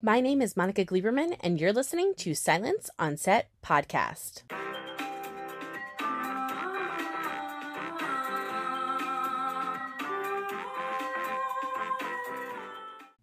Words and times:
My 0.00 0.20
name 0.20 0.40
is 0.42 0.56
Monica 0.56 0.84
Gleberman, 0.84 1.36
and 1.40 1.60
you're 1.60 1.72
listening 1.72 2.14
to 2.18 2.32
Silence 2.32 2.88
on 3.00 3.16
Set 3.16 3.48
podcast. 3.64 4.42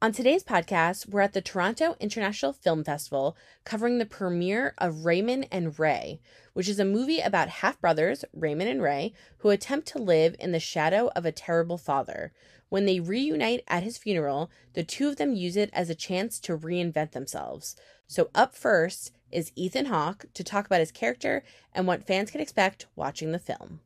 On 0.06 0.12
today's 0.12 0.44
podcast, 0.44 1.10
we're 1.10 1.22
at 1.22 1.34
the 1.34 1.42
Toronto 1.42 1.96
International 2.00 2.54
Film 2.54 2.84
Festival 2.84 3.36
covering 3.64 3.98
the 3.98 4.06
premiere 4.06 4.76
of 4.78 5.04
Raymond 5.04 5.48
and 5.52 5.80
Ray, 5.80 6.22
which 6.54 6.70
is 6.70 6.78
a 6.78 6.86
movie 6.86 7.22
about 7.22 7.50
half 7.50 7.82
brothers, 7.82 8.24
Raymond 8.32 8.70
and 8.70 8.84
Ray, 8.84 9.14
who 9.40 9.50
attempt 9.50 9.88
to 9.88 9.98
live 9.98 10.36
in 10.40 10.52
the 10.52 10.60
shadow 10.60 11.10
of 11.16 11.26
a 11.26 11.32
terrible 11.32 11.80
father. 11.80 12.32
When 12.70 12.86
they 12.86 13.00
reunite 13.00 13.64
at 13.68 13.82
his 13.82 13.98
funeral, 13.98 14.52
the 14.74 14.84
two 14.84 15.08
of 15.08 15.16
them 15.16 15.34
use 15.34 15.58
it 15.58 15.72
as 15.74 15.90
a 15.90 15.96
chance 15.96 16.40
to 16.42 16.56
reinvent 16.56 17.14
themselves. 17.14 17.76
So, 18.06 18.30
up 18.36 18.54
first 18.54 19.12
is 19.32 19.52
Ethan 19.56 19.88
Hawke 19.88 20.28
to 20.36 20.44
talk 20.44 20.68
about 20.68 20.82
his 20.82 20.92
character 20.92 21.44
and 21.74 21.88
what 21.88 22.06
fans 22.06 22.30
can 22.30 22.42
expect 22.42 22.86
watching 22.96 23.32
the 23.32 23.40
film. 23.40 23.80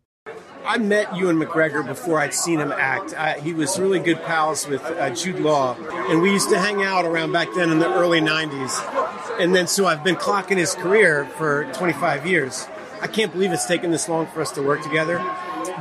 I 0.69 0.77
met 0.77 1.17
Ewan 1.17 1.37
McGregor 1.37 1.83
before 1.83 2.19
I'd 2.19 2.31
seen 2.31 2.59
him 2.59 2.71
act. 2.71 3.15
I, 3.15 3.39
he 3.39 3.55
was 3.55 3.79
really 3.79 3.97
good 3.97 4.21
pals 4.21 4.67
with 4.67 4.85
uh, 4.85 5.09
Jude 5.15 5.39
Law, 5.39 5.75
and 6.11 6.21
we 6.21 6.31
used 6.31 6.51
to 6.51 6.59
hang 6.59 6.83
out 6.83 7.05
around 7.05 7.31
back 7.31 7.47
then 7.55 7.71
in 7.71 7.79
the 7.79 7.91
early 7.91 8.21
90s. 8.21 9.39
And 9.39 9.55
then, 9.55 9.65
so 9.65 9.87
I've 9.87 10.03
been 10.03 10.15
clocking 10.15 10.57
his 10.57 10.75
career 10.75 11.25
for 11.37 11.63
25 11.73 12.27
years. 12.27 12.67
I 13.01 13.07
can't 13.07 13.31
believe 13.31 13.51
it's 13.51 13.65
taken 13.65 13.89
this 13.89 14.07
long 14.07 14.27
for 14.27 14.41
us 14.41 14.51
to 14.51 14.61
work 14.61 14.83
together, 14.83 15.17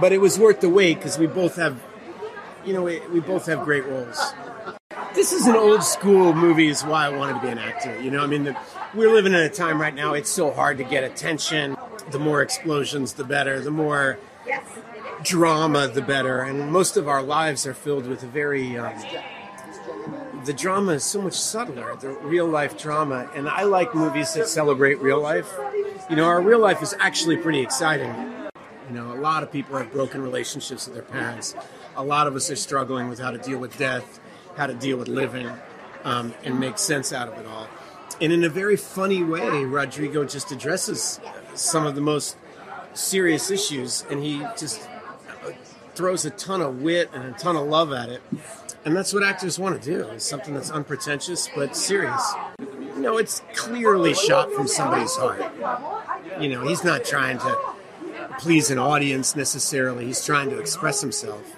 but 0.00 0.14
it 0.14 0.22
was 0.22 0.38
worth 0.38 0.62
the 0.62 0.70
wait 0.70 0.94
because 0.94 1.18
we 1.18 1.26
both 1.26 1.56
have, 1.56 1.84
you 2.64 2.72
know, 2.72 2.84
we, 2.84 3.00
we 3.08 3.20
both 3.20 3.44
have 3.44 3.66
great 3.66 3.84
roles. 3.84 4.32
This 5.14 5.32
is 5.32 5.46
an 5.46 5.54
old 5.54 5.82
school 5.82 6.32
movie, 6.32 6.68
is 6.68 6.82
why 6.82 7.04
I 7.04 7.08
wanted 7.10 7.34
to 7.34 7.40
be 7.40 7.48
an 7.48 7.58
actor. 7.58 8.00
You 8.00 8.10
know, 8.10 8.24
I 8.24 8.26
mean, 8.26 8.44
the, 8.44 8.56
we're 8.94 9.12
living 9.12 9.34
in 9.34 9.40
a 9.40 9.50
time 9.50 9.78
right 9.78 9.94
now, 9.94 10.14
it's 10.14 10.30
so 10.30 10.50
hard 10.50 10.78
to 10.78 10.84
get 10.84 11.04
attention. 11.04 11.76
The 12.10 12.18
more 12.18 12.40
explosions, 12.40 13.12
the 13.12 13.24
better. 13.24 13.60
The 13.60 13.70
more 13.70 14.18
drama, 15.22 15.88
the 15.88 16.02
better. 16.02 16.42
And 16.42 16.72
most 16.72 16.96
of 16.96 17.08
our 17.08 17.22
lives 17.22 17.66
are 17.66 17.74
filled 17.74 18.06
with 18.06 18.22
a 18.22 18.26
very. 18.26 18.78
Um, 18.78 18.94
the 20.44 20.52
drama 20.52 20.92
is 20.92 21.04
so 21.04 21.20
much 21.20 21.34
subtler, 21.34 21.94
the 21.96 22.10
real 22.10 22.46
life 22.46 22.78
drama. 22.78 23.28
And 23.34 23.48
I 23.48 23.64
like 23.64 23.94
movies 23.94 24.32
that 24.34 24.48
celebrate 24.48 25.00
real 25.00 25.20
life. 25.20 25.52
You 26.08 26.16
know, 26.16 26.24
our 26.24 26.40
real 26.40 26.58
life 26.58 26.82
is 26.82 26.94
actually 27.00 27.36
pretty 27.36 27.60
exciting. 27.60 28.14
You 28.88 28.94
know, 28.94 29.12
a 29.12 29.20
lot 29.20 29.42
of 29.42 29.52
people 29.52 29.76
have 29.76 29.92
broken 29.92 30.22
relationships 30.22 30.86
with 30.86 30.94
their 30.94 31.04
parents. 31.04 31.54
A 31.96 32.02
lot 32.02 32.26
of 32.26 32.34
us 32.34 32.50
are 32.50 32.56
struggling 32.56 33.08
with 33.08 33.18
how 33.18 33.30
to 33.30 33.38
deal 33.38 33.58
with 33.58 33.76
death, 33.76 34.20
how 34.56 34.66
to 34.66 34.74
deal 34.74 34.96
with 34.96 35.08
living, 35.08 35.50
um, 36.04 36.32
and 36.44 36.58
make 36.58 36.78
sense 36.78 37.12
out 37.12 37.28
of 37.28 37.36
it 37.38 37.46
all. 37.46 37.66
And 38.20 38.32
in 38.32 38.44
a 38.44 38.48
very 38.48 38.76
funny 38.76 39.22
way, 39.22 39.64
Rodrigo 39.64 40.24
just 40.24 40.50
addresses 40.50 41.20
some 41.54 41.86
of 41.86 41.94
the 41.94 42.00
most 42.00 42.36
serious 42.94 43.50
issues, 43.50 44.04
and 44.10 44.22
he 44.22 44.38
just 44.56 44.88
throws 45.98 46.24
a 46.24 46.30
ton 46.30 46.62
of 46.62 46.80
wit 46.80 47.10
and 47.12 47.24
a 47.24 47.32
ton 47.36 47.56
of 47.56 47.66
love 47.66 47.92
at 47.92 48.08
it. 48.08 48.22
And 48.84 48.96
that's 48.96 49.12
what 49.12 49.24
actors 49.24 49.58
want 49.58 49.82
to 49.82 49.90
do. 49.90 50.08
It's 50.10 50.24
something 50.24 50.54
that's 50.54 50.70
unpretentious 50.70 51.50
but 51.56 51.74
serious. 51.74 52.22
You 52.60 53.00
know, 53.00 53.18
it's 53.18 53.42
clearly 53.54 54.14
shot 54.14 54.52
from 54.52 54.68
somebody's 54.68 55.16
heart. 55.16 55.42
You 56.40 56.50
know, 56.50 56.64
he's 56.64 56.84
not 56.84 57.04
trying 57.04 57.38
to 57.38 57.58
please 58.38 58.70
an 58.70 58.78
audience 58.78 59.34
necessarily. 59.34 60.06
He's 60.06 60.24
trying 60.24 60.50
to 60.50 60.60
express 60.60 61.00
himself. 61.00 61.56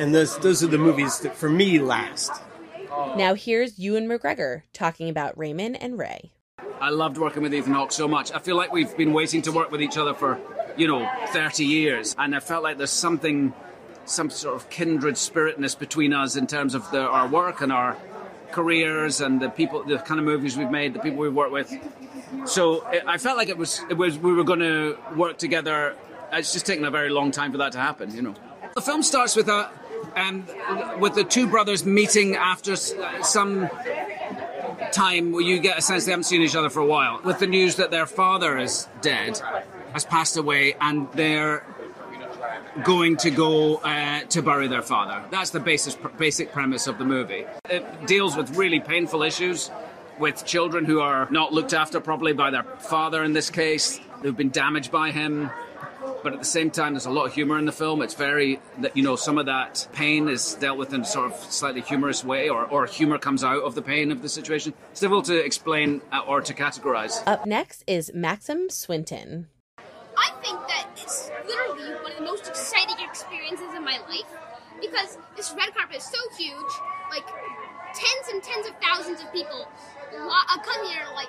And 0.00 0.12
those 0.12 0.36
those 0.38 0.64
are 0.64 0.66
the 0.66 0.78
movies 0.78 1.20
that 1.20 1.36
for 1.36 1.48
me 1.48 1.78
last. 1.78 2.32
Now 3.16 3.34
here's 3.34 3.78
Ewan 3.78 4.08
McGregor 4.08 4.62
talking 4.72 5.08
about 5.08 5.38
Raymond 5.38 5.80
and 5.80 5.96
Ray. 5.96 6.32
I 6.80 6.90
loved 6.90 7.18
working 7.18 7.42
with 7.42 7.54
Ethan 7.54 7.72
Hawke 7.72 7.92
so 7.92 8.08
much. 8.08 8.32
I 8.32 8.40
feel 8.40 8.56
like 8.56 8.72
we've 8.72 8.94
been 8.96 9.12
waiting 9.12 9.42
to 9.42 9.52
work 9.52 9.70
with 9.70 9.80
each 9.80 9.96
other 9.96 10.12
for, 10.12 10.38
you 10.76 10.88
know, 10.88 11.08
30 11.28 11.64
years. 11.64 12.14
And 12.18 12.34
I 12.34 12.40
felt 12.40 12.62
like 12.62 12.76
there's 12.76 12.90
something, 12.90 13.54
some 14.06 14.30
sort 14.30 14.56
of 14.56 14.70
kindred 14.70 15.14
spiritness 15.16 15.78
between 15.78 16.12
us 16.12 16.36
in 16.36 16.46
terms 16.46 16.74
of 16.74 16.90
the, 16.90 17.00
our 17.00 17.28
work 17.28 17.60
and 17.60 17.72
our 17.72 17.96
careers 18.52 19.20
and 19.20 19.40
the 19.40 19.50
people, 19.50 19.82
the 19.84 19.98
kind 19.98 20.18
of 20.18 20.24
movies 20.24 20.56
we've 20.56 20.70
made, 20.70 20.94
the 20.94 21.00
people 21.00 21.18
we've 21.18 21.34
worked 21.34 21.52
with. 21.52 21.72
So 22.46 22.84
I 23.06 23.18
felt 23.18 23.36
like 23.36 23.48
it 23.48 23.58
was, 23.58 23.82
it 23.90 23.94
was 23.94 24.18
we 24.18 24.32
were 24.32 24.44
going 24.44 24.60
to 24.60 24.96
work 25.14 25.38
together. 25.38 25.96
It's 26.32 26.52
just 26.52 26.66
taken 26.66 26.84
a 26.84 26.90
very 26.90 27.10
long 27.10 27.30
time 27.30 27.52
for 27.52 27.58
that 27.58 27.72
to 27.72 27.78
happen, 27.78 28.14
you 28.14 28.22
know. 28.22 28.34
The 28.74 28.80
film 28.80 29.02
starts 29.02 29.36
with 29.36 29.48
a, 29.48 29.70
um, 30.14 30.46
with 31.00 31.14
the 31.14 31.24
two 31.24 31.46
brothers 31.46 31.84
meeting 31.84 32.36
after 32.36 32.76
some 32.76 33.68
time 34.92 35.32
where 35.32 35.42
you 35.42 35.58
get 35.58 35.78
a 35.78 35.82
sense 35.82 36.04
they 36.04 36.12
haven't 36.12 36.24
seen 36.24 36.42
each 36.42 36.56
other 36.56 36.70
for 36.70 36.80
a 36.80 36.86
while, 36.86 37.20
with 37.24 37.38
the 37.38 37.46
news 37.46 37.76
that 37.76 37.90
their 37.90 38.06
father 38.06 38.58
is 38.58 38.88
dead, 39.00 39.40
has 39.92 40.04
passed 40.04 40.36
away, 40.36 40.74
and 40.80 41.10
they're 41.12 41.64
going 42.84 43.16
to 43.18 43.30
go 43.30 43.76
uh, 43.76 44.20
to 44.20 44.42
bury 44.42 44.68
their 44.68 44.82
father. 44.82 45.22
That's 45.30 45.50
the 45.50 45.60
basis, 45.60 45.96
basic 46.18 46.52
premise 46.52 46.86
of 46.86 46.98
the 46.98 47.04
movie. 47.04 47.46
It 47.68 48.06
deals 48.06 48.36
with 48.36 48.56
really 48.56 48.80
painful 48.80 49.22
issues 49.22 49.70
with 50.18 50.44
children 50.44 50.84
who 50.84 51.00
are 51.00 51.28
not 51.30 51.52
looked 51.52 51.74
after 51.74 52.00
properly 52.00 52.32
by 52.32 52.50
their 52.50 52.62
father 52.62 53.22
in 53.22 53.32
this 53.32 53.50
case, 53.50 54.00
who've 54.22 54.36
been 54.36 54.50
damaged 54.50 54.90
by 54.90 55.10
him, 55.10 55.50
but 56.22 56.32
at 56.32 56.38
the 56.38 56.44
same 56.44 56.70
time, 56.70 56.94
there's 56.94 57.06
a 57.06 57.10
lot 57.10 57.26
of 57.26 57.34
humor 57.34 57.58
in 57.58 57.66
the 57.66 57.72
film. 57.72 58.02
It's 58.02 58.14
very, 58.14 58.60
you 58.94 59.02
know, 59.02 59.16
some 59.16 59.38
of 59.38 59.46
that 59.46 59.86
pain 59.92 60.28
is 60.28 60.54
dealt 60.54 60.78
with 60.78 60.92
in 60.92 61.02
a 61.02 61.04
sort 61.04 61.32
of 61.32 61.38
slightly 61.38 61.82
humorous 61.82 62.24
way, 62.24 62.48
or, 62.48 62.64
or 62.64 62.86
humor 62.86 63.18
comes 63.18 63.44
out 63.44 63.62
of 63.62 63.74
the 63.74 63.82
pain 63.82 64.10
of 64.10 64.22
the 64.22 64.28
situation. 64.28 64.74
It's 64.90 65.00
difficult 65.00 65.26
to 65.26 65.38
explain 65.38 66.00
uh, 66.12 66.22
or 66.26 66.40
to 66.40 66.54
categorize. 66.54 67.22
Up 67.26 67.46
next 67.46 67.84
is 67.86 68.10
Maxim 68.14 68.70
Swinton. 68.70 69.48
I 69.78 70.32
think 70.42 70.65
experiences 73.46 73.76
in 73.76 73.84
my 73.84 73.98
life 74.08 74.30
because 74.80 75.18
this 75.36 75.54
red 75.56 75.74
carpet 75.74 75.96
is 75.96 76.04
so 76.04 76.18
huge, 76.36 76.72
like 77.10 77.26
tens 77.94 78.28
and 78.32 78.42
tens 78.42 78.66
of 78.66 78.74
thousands 78.82 79.20
of 79.22 79.32
people 79.32 79.68
uh, 80.12 80.58
come 80.58 80.86
here 80.86 81.04
like 81.14 81.28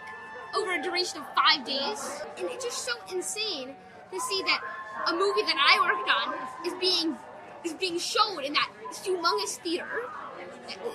over 0.56 0.74
a 0.74 0.82
duration 0.82 1.20
of 1.20 1.26
five 1.36 1.66
days, 1.66 2.22
and 2.38 2.48
it's 2.50 2.66
just 2.66 2.86
so 2.86 2.92
insane 3.14 3.76
to 4.12 4.20
see 4.20 4.42
that 4.44 4.62
a 5.08 5.14
movie 5.14 5.44
that 5.44 5.56
I 5.58 5.80
worked 5.86 6.10
on 6.10 6.66
is 6.66 6.74
being 6.80 7.18
is 7.64 7.74
being 7.74 8.00
shown 8.00 8.44
in 8.44 8.54
that 8.54 8.70
humongous 8.92 9.58
theater. 9.62 9.88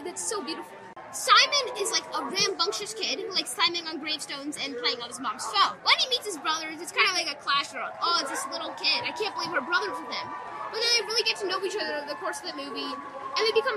That's 0.05 0.23
so 0.23 0.43
beautiful. 0.43 0.77
Simon 1.13 1.77
is 1.79 1.93
like 1.93 2.05
a 2.17 2.25
rambunctious 2.25 2.95
kid 2.95 3.21
who 3.21 3.31
likes 3.33 3.53
climbing 3.53 3.87
on 3.87 3.99
gravestones 3.99 4.57
and 4.57 4.75
playing 4.79 5.01
on 5.03 5.09
his 5.09 5.21
mom's 5.21 5.45
phone. 5.45 5.77
When 5.85 5.95
he 5.99 6.09
meets 6.09 6.25
his 6.25 6.39
brothers, 6.39 6.81
it's 6.81 6.93
kind 6.93 7.07
of 7.09 7.15
like 7.15 7.29
a 7.29 7.39
clash. 7.39 7.73
Where 7.75 7.85
like, 7.85 8.01
oh, 8.01 8.19
it's 8.23 8.31
this 8.31 8.47
little 8.51 8.73
kid. 8.81 9.05
I 9.05 9.13
can't 9.13 9.35
believe 9.37 9.53
we're 9.53 9.61
brothers 9.61 9.93
with 9.93 10.09
him. 10.09 10.29
But 10.73 10.81
then 10.81 10.89
they 10.97 11.05
really 11.05 11.23
get 11.29 11.37
to 11.45 11.47
know 11.47 11.61
each 11.65 11.77
other 11.77 12.01
over 12.01 12.09
the 12.09 12.17
course 12.17 12.41
of 12.41 12.49
the 12.49 12.57
movie, 12.57 12.89
and 12.89 13.43
they 13.45 13.53
become 13.53 13.77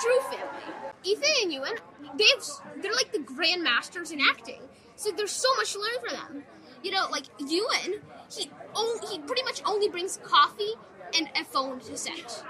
true 0.00 0.20
family. 0.32 0.72
Ethan 1.04 1.28
and 1.42 1.52
Ewan, 1.52 1.76
they've 2.16 2.82
they're 2.82 2.96
like 2.96 3.12
the 3.12 3.20
grandmasters 3.20 4.10
in 4.10 4.20
acting. 4.20 4.62
So 4.96 5.10
there's 5.10 5.32
so 5.32 5.48
much 5.56 5.74
to 5.74 5.80
learn 5.80 6.00
for 6.00 6.16
them. 6.16 6.44
You 6.82 6.92
know, 6.92 7.08
like 7.10 7.24
Ewan, 7.38 8.00
he 8.32 8.50
only, 8.74 9.06
he 9.06 9.18
pretty 9.18 9.42
much 9.42 9.60
only 9.66 9.90
brings 9.90 10.18
coffee 10.22 10.72
and 11.14 11.28
a 11.36 11.44
phone 11.44 11.80
to 11.80 11.96
set, 11.96 12.42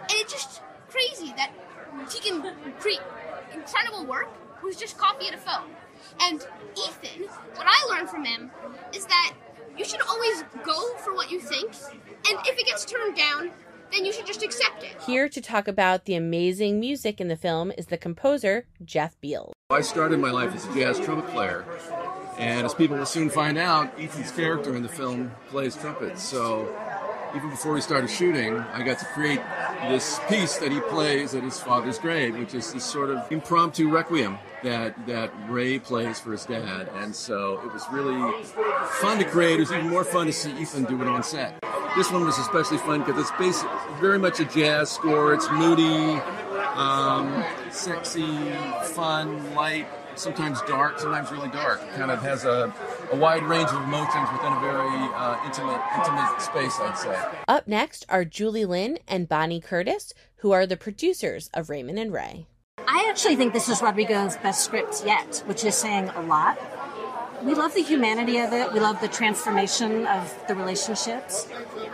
and 0.00 0.12
it's 0.12 0.32
just 0.32 0.62
crazy 0.88 1.34
that 1.36 1.52
he 2.10 2.20
can 2.20 2.40
create 2.80 3.00
incredible 3.54 4.06
work 4.06 4.28
with 4.62 4.78
just 4.78 4.98
coffee 4.98 5.26
and 5.26 5.34
a 5.34 5.38
phone. 5.38 5.70
And 6.20 6.46
Ethan, 6.76 7.28
what 7.54 7.66
I 7.66 7.94
learned 7.94 8.08
from 8.08 8.24
him 8.24 8.50
is 8.94 9.06
that 9.06 9.34
you 9.76 9.84
should 9.84 10.02
always 10.02 10.42
go 10.64 10.94
for 10.98 11.14
what 11.14 11.30
you 11.30 11.40
think, 11.40 11.72
and 12.28 12.38
if 12.46 12.58
it 12.58 12.66
gets 12.66 12.84
turned 12.84 13.16
down, 13.16 13.50
then 13.92 14.04
you 14.04 14.12
should 14.12 14.26
just 14.26 14.42
accept 14.42 14.82
it. 14.82 15.00
Here 15.06 15.28
to 15.28 15.40
talk 15.40 15.68
about 15.68 16.04
the 16.04 16.14
amazing 16.14 16.80
music 16.80 17.20
in 17.20 17.28
the 17.28 17.36
film 17.36 17.72
is 17.78 17.86
the 17.86 17.96
composer, 17.96 18.66
Jeff 18.84 19.18
Beal. 19.20 19.52
I 19.70 19.80
started 19.82 20.18
my 20.18 20.30
life 20.30 20.54
as 20.54 20.66
a 20.66 20.74
jazz 20.74 20.98
trumpet 20.98 21.30
player, 21.30 21.64
and 22.38 22.66
as 22.66 22.74
people 22.74 22.96
will 22.96 23.06
soon 23.06 23.30
find 23.30 23.56
out, 23.56 23.92
Ethan's 23.98 24.32
character 24.32 24.74
in 24.74 24.82
the 24.82 24.88
film 24.88 25.30
plays 25.48 25.76
trumpet. 25.76 26.18
So 26.18 26.74
even 27.36 27.50
before 27.50 27.72
we 27.72 27.80
started 27.80 28.08
shooting, 28.08 28.58
I 28.58 28.82
got 28.82 28.98
to 28.98 29.04
create 29.06 29.40
this 29.88 30.20
piece 30.28 30.56
that 30.58 30.72
he 30.72 30.80
plays 30.80 31.34
at 31.34 31.42
his 31.42 31.60
father's 31.60 31.98
grave, 31.98 32.36
which 32.36 32.54
is 32.54 32.72
this 32.72 32.84
sort 32.84 33.10
of 33.10 33.30
impromptu 33.30 33.90
requiem 33.90 34.38
that 34.62 35.06
that 35.06 35.32
Ray 35.48 35.78
plays 35.78 36.18
for 36.18 36.32
his 36.32 36.44
dad. 36.44 36.88
And 36.96 37.14
so 37.14 37.60
it 37.64 37.72
was 37.72 37.84
really 37.90 38.42
fun 39.00 39.18
to 39.18 39.24
create. 39.24 39.56
It 39.56 39.60
was 39.60 39.72
even 39.72 39.88
more 39.88 40.04
fun 40.04 40.26
to 40.26 40.32
see 40.32 40.52
Ethan 40.58 40.84
do 40.84 41.00
it 41.00 41.08
on 41.08 41.22
set. 41.22 41.58
This 41.96 42.10
one 42.10 42.24
was 42.24 42.38
especially 42.38 42.78
fun 42.78 43.00
because 43.00 43.20
it's 43.20 43.38
basic, 43.38 43.68
very 44.00 44.18
much 44.18 44.40
a 44.40 44.44
jazz 44.44 44.90
score. 44.90 45.34
It's 45.34 45.50
moody, 45.50 46.20
um, 46.74 47.44
sexy, 47.70 48.52
fun, 48.94 49.54
light, 49.54 49.86
sometimes 50.14 50.60
dark, 50.62 50.98
sometimes 50.98 51.30
really 51.30 51.48
dark. 51.50 51.80
It 51.82 51.94
kind 51.94 52.10
of 52.10 52.20
has 52.22 52.44
a, 52.44 52.74
a 53.10 53.16
wide 53.16 53.42
range 53.42 53.68
of 53.70 53.82
emotions 53.84 54.28
within 54.32 54.52
a 54.52 54.60
very 54.60 54.88
uh, 55.14 55.44
intimate, 55.44 55.80
intimate 55.96 56.40
space, 56.40 56.78
I'd 56.80 56.98
say. 56.98 57.16
Up 57.46 57.66
next 57.66 58.04
are 58.08 58.24
Julie 58.24 58.64
Lynn 58.64 58.98
and 59.08 59.28
Bonnie 59.28 59.60
Curtis, 59.60 60.12
who 60.36 60.52
are 60.52 60.66
the 60.66 60.76
producers 60.76 61.50
of 61.54 61.70
Raymond 61.70 61.98
and 61.98 62.12
Ray. 62.12 62.46
I 62.86 63.06
actually 63.10 63.36
think 63.36 63.52
this 63.52 63.68
is 63.68 63.82
Rodrigo's 63.82 64.36
best 64.36 64.64
script 64.64 65.02
yet, 65.04 65.42
which 65.46 65.64
is 65.64 65.74
saying 65.74 66.08
a 66.10 66.22
lot. 66.22 66.58
We 67.42 67.54
love 67.54 67.74
the 67.74 67.82
humanity 67.82 68.38
of 68.38 68.52
it. 68.52 68.72
We 68.72 68.80
love 68.80 69.00
the 69.00 69.08
transformation 69.08 70.06
of 70.06 70.34
the 70.48 70.54
relationships. 70.54 71.48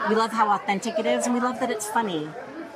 We 0.08 0.14
love 0.14 0.32
how 0.32 0.50
authentic 0.50 0.98
it 0.98 1.06
is, 1.06 1.26
and 1.26 1.34
we 1.34 1.40
love 1.40 1.60
that 1.60 1.70
it's 1.70 1.86
funny. 1.86 2.28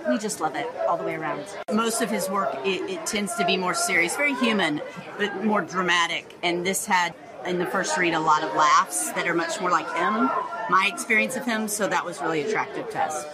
We 0.08 0.18
just 0.18 0.40
love 0.40 0.54
it 0.54 0.66
all 0.86 0.96
the 0.96 1.04
way 1.04 1.14
around. 1.14 1.44
Most 1.72 2.02
of 2.02 2.10
his 2.10 2.28
work, 2.30 2.54
it, 2.64 2.88
it 2.90 3.06
tends 3.06 3.34
to 3.36 3.44
be 3.44 3.56
more 3.56 3.74
serious, 3.74 4.16
very 4.16 4.34
human, 4.34 4.80
but 5.18 5.44
more 5.44 5.60
dramatic. 5.60 6.34
And 6.42 6.64
this 6.64 6.86
had, 6.86 7.14
in 7.46 7.58
the 7.58 7.66
first 7.66 7.96
read, 7.96 8.14
a 8.14 8.20
lot 8.20 8.42
of 8.42 8.54
laughs 8.54 9.12
that 9.12 9.26
are 9.26 9.34
much 9.34 9.60
more 9.60 9.70
like 9.70 9.86
him, 9.94 10.30
my 10.70 10.88
experience 10.92 11.36
of 11.36 11.44
him, 11.44 11.68
so 11.68 11.88
that 11.88 12.04
was 12.04 12.20
really 12.20 12.42
attractive 12.42 12.88
to 12.90 13.00
us 13.00 13.24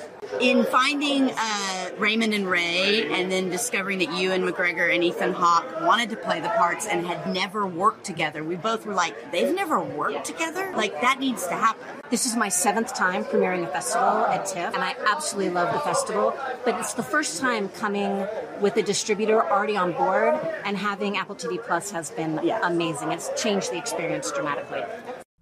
in 0.40 0.64
finding 0.64 1.30
uh, 1.36 1.90
Raymond 1.98 2.34
and 2.34 2.48
Ray, 2.48 3.12
and 3.12 3.30
then 3.30 3.50
discovering 3.50 3.98
that 3.98 4.12
Ewan 4.18 4.42
McGregor 4.42 4.92
and 4.92 5.02
Ethan 5.04 5.32
Hawke 5.32 5.80
wanted 5.82 6.10
to 6.10 6.16
play 6.16 6.40
the 6.40 6.48
parts 6.50 6.86
and 6.86 7.06
had 7.06 7.32
never 7.32 7.66
worked 7.66 8.04
together, 8.04 8.42
we 8.44 8.56
both 8.56 8.86
were 8.86 8.94
like, 8.94 9.32
they've 9.32 9.54
never 9.54 9.80
worked 9.80 10.24
together? 10.24 10.72
Like, 10.76 11.00
that 11.00 11.20
needs 11.20 11.46
to 11.46 11.54
happen. 11.54 11.82
This 12.10 12.26
is 12.26 12.36
my 12.36 12.48
seventh 12.48 12.94
time 12.94 13.24
premiering 13.24 13.64
a 13.64 13.68
festival 13.68 14.26
at 14.26 14.46
TIFF, 14.46 14.74
and 14.74 14.82
I 14.82 14.94
absolutely 15.10 15.52
love 15.52 15.72
the 15.72 15.80
festival. 15.80 16.36
But 16.64 16.78
it's 16.78 16.94
the 16.94 17.02
first 17.02 17.40
time 17.40 17.68
coming 17.70 18.26
with 18.60 18.76
a 18.76 18.82
distributor 18.82 19.44
already 19.44 19.76
on 19.76 19.92
board, 19.92 20.34
and 20.64 20.76
having 20.76 21.16
Apple 21.16 21.34
TV 21.34 21.62
Plus 21.62 21.90
has 21.90 22.10
been 22.10 22.40
yeah. 22.42 22.60
amazing. 22.62 23.12
It's 23.12 23.30
changed 23.40 23.72
the 23.72 23.78
experience 23.78 24.30
dramatically. 24.30 24.82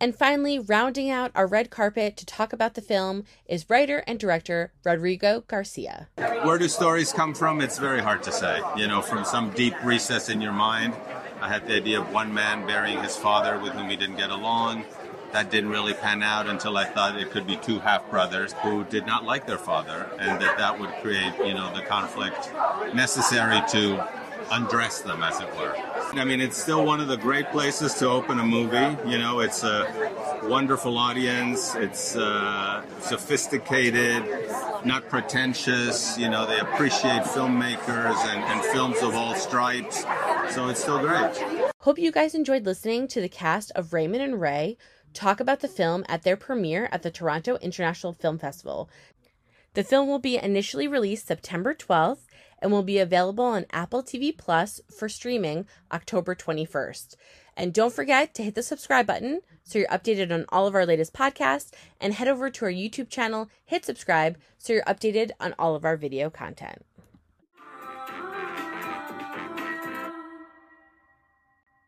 And 0.02 0.16
finally, 0.16 0.58
rounding 0.58 1.10
out 1.10 1.30
our 1.32 1.46
red 1.46 1.70
carpet 1.70 2.16
to 2.16 2.26
talk 2.26 2.52
about 2.52 2.74
the 2.74 2.80
film 2.80 3.22
is 3.46 3.70
writer 3.70 4.02
and 4.04 4.18
director 4.18 4.72
Rodrigo 4.84 5.44
Garcia. 5.46 6.08
Where 6.16 6.58
do 6.58 6.66
stories 6.66 7.12
come 7.12 7.34
from? 7.34 7.60
It's 7.60 7.78
very 7.78 8.00
hard 8.00 8.24
to 8.24 8.32
say. 8.32 8.60
You 8.76 8.88
know, 8.88 9.00
from 9.00 9.24
some 9.24 9.50
deep 9.50 9.74
recess 9.84 10.28
in 10.28 10.40
your 10.40 10.50
mind. 10.50 10.94
I 11.40 11.46
had 11.46 11.68
the 11.68 11.76
idea 11.76 12.00
of 12.00 12.12
one 12.12 12.34
man 12.34 12.66
burying 12.66 13.00
his 13.00 13.16
father 13.16 13.60
with 13.60 13.74
whom 13.74 13.90
he 13.90 13.94
didn't 13.94 14.16
get 14.16 14.30
along. 14.30 14.86
That 15.30 15.52
didn't 15.52 15.70
really 15.70 15.94
pan 15.94 16.24
out 16.24 16.48
until 16.48 16.76
I 16.76 16.84
thought 16.84 17.16
it 17.16 17.30
could 17.30 17.46
be 17.46 17.56
two 17.56 17.78
half 17.78 18.10
brothers 18.10 18.54
who 18.54 18.82
did 18.82 19.06
not 19.06 19.22
like 19.22 19.46
their 19.46 19.56
father, 19.56 20.10
and 20.18 20.42
that 20.42 20.58
that 20.58 20.80
would 20.80 20.90
create, 21.00 21.32
you 21.38 21.54
know, 21.54 21.72
the 21.76 21.82
conflict 21.82 22.52
necessary 22.92 23.62
to 23.68 24.04
undress 24.52 25.00
them, 25.00 25.22
as 25.22 25.40
it 25.40 25.48
were. 25.56 25.74
I 26.14 26.24
mean, 26.24 26.40
it's 26.40 26.56
still 26.56 26.84
one 26.84 27.00
of 27.00 27.08
the 27.08 27.16
great 27.16 27.50
places 27.50 27.94
to 27.94 28.08
open 28.08 28.38
a 28.38 28.44
movie. 28.44 28.96
You 29.10 29.18
know, 29.18 29.40
it's 29.40 29.64
a 29.64 30.40
wonderful 30.44 30.98
audience. 30.98 31.74
It's 31.74 32.16
uh, 32.16 32.84
sophisticated, 33.00 34.22
not 34.84 35.08
pretentious. 35.08 36.18
You 36.18 36.28
know, 36.28 36.46
they 36.46 36.58
appreciate 36.58 37.22
filmmakers 37.22 38.16
and, 38.26 38.44
and 38.44 38.64
films 38.66 39.02
of 39.02 39.14
all 39.14 39.34
stripes. 39.34 40.04
So 40.54 40.68
it's 40.68 40.80
still 40.80 41.00
great. 41.00 41.72
Hope 41.80 41.98
you 41.98 42.12
guys 42.12 42.34
enjoyed 42.34 42.64
listening 42.64 43.08
to 43.08 43.20
the 43.20 43.28
cast 43.28 43.72
of 43.74 43.92
Raymond 43.92 44.22
and 44.22 44.40
Ray 44.40 44.76
talk 45.14 45.40
about 45.40 45.60
the 45.60 45.68
film 45.68 46.04
at 46.08 46.22
their 46.22 46.36
premiere 46.36 46.88
at 46.92 47.02
the 47.02 47.10
Toronto 47.10 47.56
International 47.56 48.12
Film 48.12 48.38
Festival. 48.38 48.88
The 49.74 49.84
film 49.84 50.08
will 50.08 50.18
be 50.18 50.36
initially 50.36 50.86
released 50.86 51.26
September 51.26 51.74
12th 51.74 52.26
and 52.62 52.72
will 52.72 52.84
be 52.84 52.98
available 52.98 53.44
on 53.44 53.66
Apple 53.72 54.02
TV 54.02 54.34
Plus 54.34 54.80
for 54.96 55.08
streaming 55.08 55.66
October 55.92 56.34
21st. 56.34 57.16
And 57.56 57.74
don't 57.74 57.92
forget 57.92 58.32
to 58.34 58.42
hit 58.42 58.54
the 58.54 58.62
subscribe 58.62 59.06
button 59.06 59.40
so 59.64 59.78
you're 59.78 59.88
updated 59.88 60.32
on 60.32 60.46
all 60.48 60.66
of 60.66 60.74
our 60.74 60.86
latest 60.86 61.12
podcasts 61.12 61.72
and 62.00 62.14
head 62.14 62.28
over 62.28 62.48
to 62.48 62.64
our 62.64 62.70
YouTube 62.70 63.10
channel, 63.10 63.50
hit 63.66 63.84
subscribe 63.84 64.38
so 64.56 64.72
you're 64.72 64.84
updated 64.84 65.32
on 65.38 65.54
all 65.58 65.74
of 65.74 65.84
our 65.84 65.96
video 65.96 66.30
content. 66.30 66.82